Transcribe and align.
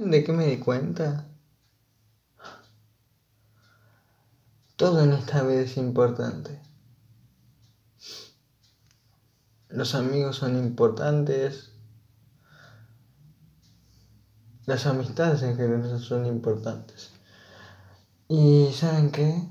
¿De 0.00 0.24
qué 0.24 0.32
me 0.32 0.46
di 0.46 0.56
cuenta? 0.56 1.26
Todo 4.76 5.04
en 5.04 5.12
esta 5.12 5.42
vida 5.42 5.60
es 5.60 5.76
importante. 5.76 6.58
Los 9.68 9.94
amigos 9.94 10.36
son 10.36 10.56
importantes. 10.56 11.72
Las 14.64 14.86
amistades 14.86 15.42
en 15.42 15.56
general 15.56 16.00
son 16.00 16.24
importantes. 16.24 17.10
Y 18.26 18.72
¿saben 18.72 19.10
qué? 19.10 19.46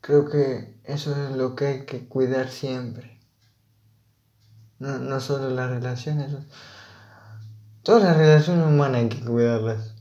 Creo 0.00 0.30
que 0.30 0.80
eso 0.84 1.16
es 1.16 1.36
lo 1.36 1.56
que 1.56 1.66
hay 1.66 1.84
que 1.84 2.06
cuidar 2.06 2.48
siempre. 2.48 3.18
No, 4.78 5.00
no 5.00 5.18
solo 5.18 5.50
las 5.50 5.68
relaciones. 5.68 6.32
Todas 7.88 8.02
las 8.02 8.18
relaciones 8.18 8.66
humanas 8.66 9.00
hay 9.00 9.08
que 9.08 9.24
cuidarlas. 9.24 9.94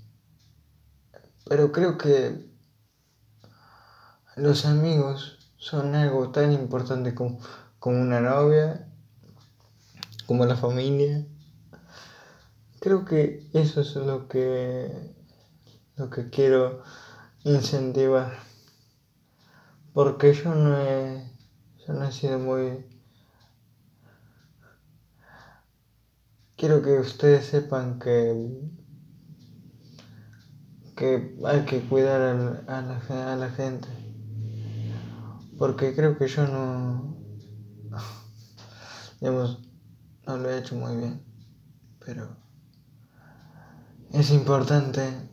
Pero 1.45 1.71
creo 1.71 1.97
que 1.97 2.45
los 4.35 4.65
amigos 4.65 5.39
son 5.55 5.95
algo 5.95 6.31
tan 6.31 6.51
importante 6.51 7.15
como, 7.15 7.39
como 7.79 8.01
una 8.01 8.19
novia, 8.19 8.91
como 10.25 10.45
la 10.45 10.57
familia. 10.57 11.25
Creo 12.81 13.05
que 13.05 13.49
eso 13.53 13.79
es 13.79 13.95
lo 13.95 14.27
que, 14.27 15.15
lo 15.95 16.09
que 16.09 16.29
quiero 16.29 16.83
incentivar. 17.45 18.33
Porque 19.93 20.33
yo 20.33 20.53
no 20.53 20.77
he, 20.77 21.31
yo 21.87 21.93
no 21.93 22.03
he 22.03 22.11
sido 22.11 22.37
muy... 22.37 22.96
Quiero 26.57 26.81
que 26.81 26.97
ustedes 26.97 27.45
sepan 27.45 27.99
que, 27.99 28.49
que 30.95 31.37
hay 31.45 31.65
que 31.65 31.81
cuidar 31.87 32.19
a 32.19 32.33
la, 32.81 33.33
a 33.33 33.35
la 33.35 33.49
gente. 33.51 33.87
Porque 35.59 35.93
creo 35.95 36.17
que 36.17 36.27
yo 36.27 36.47
no, 36.47 37.15
digamos, 39.21 39.69
no 40.25 40.37
lo 40.37 40.49
he 40.49 40.57
hecho 40.57 40.75
muy 40.75 40.95
bien. 40.95 41.23
Pero 42.03 42.35
es 44.11 44.31
importante 44.31 45.29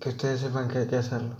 que 0.00 0.08
ustedes 0.08 0.40
sepan 0.40 0.66
que 0.66 0.78
hay 0.78 0.88
que 0.88 0.96
hacerlo. 0.96 1.36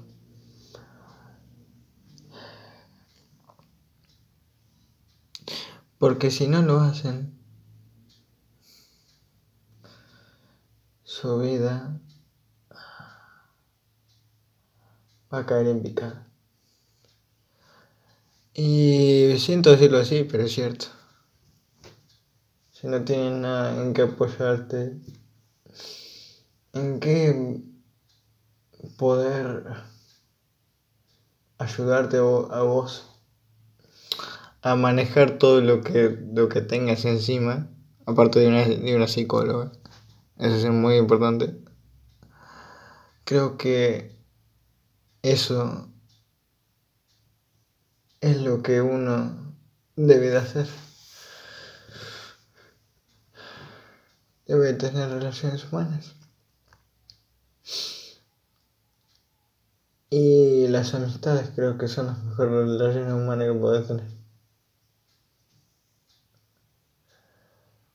Porque 5.98 6.30
si 6.30 6.46
no 6.46 6.62
lo 6.62 6.78
hacen, 6.78 7.36
su 11.18 11.38
vida 11.38 11.98
va 15.32 15.38
a 15.38 15.46
caer 15.46 15.68
en 15.68 15.82
picada. 15.82 16.26
Y 18.52 19.34
siento 19.38 19.70
decirlo 19.70 19.96
así, 19.96 20.24
pero 20.24 20.44
es 20.44 20.52
cierto. 20.52 20.86
Si 22.70 22.86
no 22.86 23.02
tienen 23.02 23.40
nada 23.40 23.82
en 23.82 23.94
que 23.94 24.02
apoyarte, 24.02 25.00
en 26.74 27.00
qué 27.00 27.62
poder 28.98 29.64
ayudarte 31.56 32.18
a 32.18 32.20
vos 32.20 33.06
a 34.60 34.74
manejar 34.74 35.38
todo 35.38 35.62
lo 35.62 35.80
que, 35.80 36.10
lo 36.34 36.50
que 36.50 36.60
tengas 36.60 37.06
encima, 37.06 37.70
aparte 38.04 38.40
de 38.40 38.48
una, 38.48 38.64
de 38.66 38.94
una 38.94 39.08
psicóloga. 39.08 39.72
Eso 40.38 40.56
es 40.56 40.64
muy 40.66 40.96
importante. 40.96 41.56
Creo 43.24 43.56
que 43.56 44.16
eso 45.22 45.88
es 48.20 48.40
lo 48.42 48.62
que 48.62 48.80
uno 48.80 49.54
debe 49.96 50.30
de 50.30 50.36
hacer. 50.36 50.68
Debe 54.46 54.74
tener 54.74 55.08
relaciones 55.08 55.64
humanas. 55.72 56.14
Y 60.10 60.68
las 60.68 60.94
amistades 60.94 61.50
creo 61.54 61.78
que 61.78 61.88
son 61.88 62.06
las 62.06 62.22
mejores 62.22 62.68
relaciones 62.68 63.12
humanas 63.12 63.48
que 63.48 63.58
puedes 63.58 63.86
tener. 63.88 64.06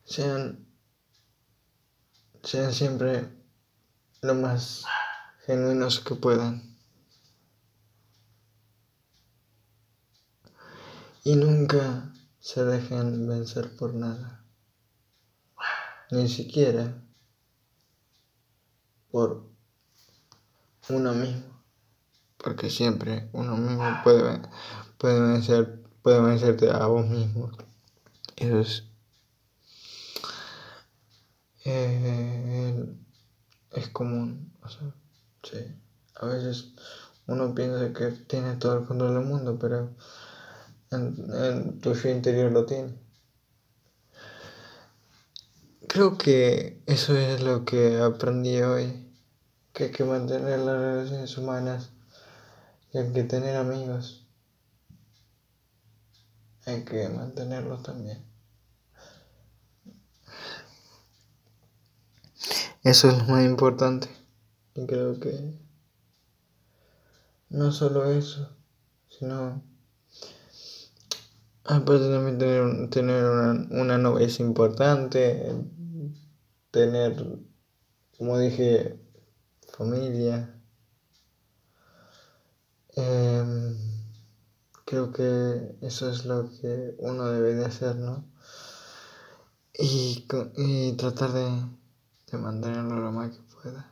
Sean, 0.03 0.67
sean 2.43 2.73
siempre 2.73 3.29
lo 4.21 4.35
más 4.35 4.83
genuinos 5.45 5.99
que 5.99 6.15
puedan. 6.15 6.71
y 11.23 11.35
nunca 11.35 12.11
se 12.39 12.63
dejen 12.63 13.27
vencer 13.27 13.75
por 13.75 13.93
nada, 13.93 14.43
ni 16.09 16.27
siquiera 16.27 17.03
por 19.11 19.45
uno 20.89 21.13
mismo, 21.13 21.63
porque 22.37 22.69
siempre 22.69 23.29
uno 23.33 23.55
mismo 23.55 23.85
puede, 24.03 24.41
vencer, 25.29 25.83
puede 26.01 26.21
vencerte 26.21 26.71
a 26.71 26.87
vos 26.87 27.05
mismo. 27.05 27.51
Eso 28.35 28.59
es, 28.59 28.83
eh, 31.65 32.85
es 33.71 33.87
común, 33.89 34.53
o 34.63 34.69
sea, 34.69 34.93
sí. 35.43 35.57
A 36.15 36.25
veces 36.25 36.73
uno 37.27 37.53
piensa 37.55 37.93
que 37.93 38.11
tiene 38.27 38.55
todo 38.55 38.79
el 38.79 38.85
control 38.85 39.15
del 39.15 39.25
mundo, 39.25 39.57
pero 39.59 39.89
en, 40.91 41.79
tu 41.79 41.93
yo 41.93 42.09
interior 42.09 42.51
lo 42.51 42.65
tiene. 42.65 42.93
Creo 45.87 46.17
que 46.17 46.81
eso 46.85 47.15
es 47.15 47.41
lo 47.41 47.65
que 47.65 47.97
aprendí 47.97 48.61
hoy, 48.61 49.11
que 49.73 49.85
hay 49.85 49.91
que 49.91 50.03
mantener 50.03 50.59
las 50.59 50.79
relaciones 50.79 51.37
humanas 51.37 51.89
y 52.93 52.97
hay 52.97 53.11
que 53.11 53.23
tener 53.23 53.55
amigos. 53.55 54.25
Hay 56.65 56.85
que 56.85 57.09
mantenerlos 57.09 57.83
también. 57.83 58.30
Eso 62.83 63.09
es 63.09 63.17
lo 63.17 63.25
más 63.25 63.45
importante. 63.45 64.07
Y 64.75 64.85
creo 64.85 65.19
que 65.19 65.59
no 67.49 67.71
solo 67.71 68.05
eso, 68.05 68.55
sino 69.09 69.61
Aparte 71.63 72.09
también 72.09 72.39
tener, 72.39 72.89
tener 72.89 73.23
una, 73.23 73.67
una 73.69 73.97
novia 73.97 74.25
es 74.25 74.39
importante, 74.39 75.53
tener, 76.71 77.23
como 78.17 78.39
dije, 78.39 78.99
familia. 79.77 80.59
Em, 82.95 83.77
creo 84.85 85.13
que 85.13 85.75
eso 85.81 86.09
es 86.09 86.25
lo 86.25 86.49
que 86.59 86.95
uno 86.97 87.27
debe 87.27 87.53
de 87.53 87.65
hacer, 87.65 87.95
¿no? 87.95 88.25
Y, 89.77 90.25
y 90.57 90.93
tratar 90.93 91.31
de, 91.31 91.47
de 92.31 92.37
mantenerlo 92.37 92.95
lo 92.95 93.11
más 93.11 93.35
que 93.35 93.41
pueda. 93.43 93.91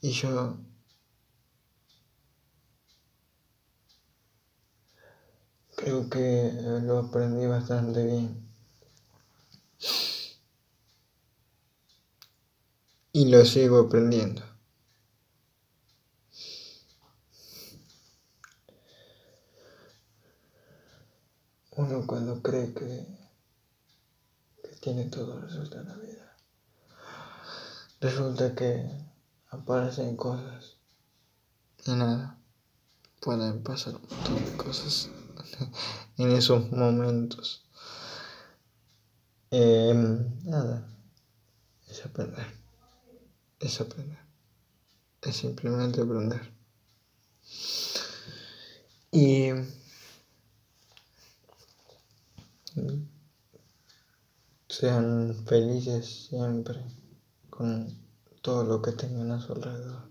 Y 0.00 0.12
yo 0.12 0.56
Creo 5.76 6.08
que 6.08 6.52
lo 6.82 6.98
aprendí 6.98 7.46
bastante 7.46 8.02
bien. 8.02 8.48
Y 13.12 13.26
lo 13.30 13.44
sigo 13.44 13.80
aprendiendo. 13.80 14.42
Uno 21.72 22.06
cuando 22.06 22.40
cree 22.40 22.72
que, 22.72 23.06
tiene 24.86 25.06
todo 25.06 25.40
resulta 25.40 25.80
en 25.80 25.88
la 25.88 25.96
vida. 25.96 26.36
Resulta 28.00 28.54
que 28.54 28.88
aparecen 29.50 30.16
cosas 30.16 30.76
y 31.86 31.90
nada. 31.90 32.38
Pueden 33.20 33.64
pasar 33.64 33.96
un 33.96 34.02
montón 34.02 34.44
de 34.44 34.56
cosas. 34.56 35.10
en 36.18 36.30
esos 36.30 36.70
momentos. 36.70 37.64
Em, 39.50 40.38
nada, 40.44 40.86
es 41.88 42.06
aprender. 42.06 42.46
Es 43.58 43.80
aprender. 43.80 44.20
Es 45.20 45.36
simplemente 45.36 46.00
aprender. 46.00 46.52
Y 49.10 49.50
sean 54.78 55.34
felices 55.46 56.26
siempre. 56.28 56.84
con 57.48 57.88
todo 58.42 58.64
lo 58.64 58.82
que 58.82 58.92
tengan 58.92 59.30
a 59.30 59.40
su 59.40 59.52
alrededor. 59.54 60.10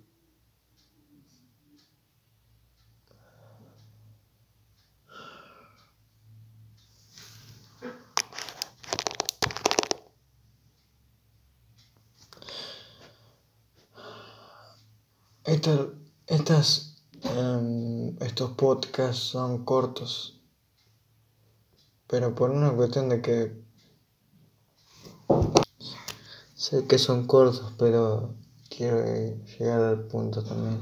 estas, 16.28 17.04
em, 17.22 18.18
estos 18.20 18.52
podcasts 18.52 19.24
son 19.24 19.64
cortos, 19.64 20.42
pero 22.08 22.34
por 22.34 22.50
una 22.50 22.72
cuestión 22.74 23.10
de 23.10 23.22
que 23.22 23.65
sé 26.56 26.86
que 26.88 26.98
son 26.98 27.28
cortos, 27.28 27.74
pero 27.78 28.34
quiero 28.70 29.04
llegar 29.06 29.82
al 29.82 30.08
punto 30.08 30.44
también 30.44 30.80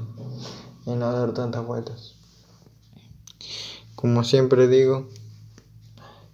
y 0.86 0.90
no 0.92 1.12
dar 1.12 1.32
tantas 1.34 1.66
vueltas. 1.66 2.14
Como 3.94 4.24
siempre 4.24 4.68
digo, 4.68 5.08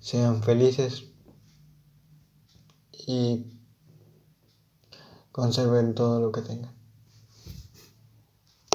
sean 0.00 0.42
felices 0.42 1.04
y 3.06 3.46
conserven 5.32 5.94
todo 5.94 6.20
lo 6.20 6.32
que 6.32 6.42
tengan. 6.42 6.79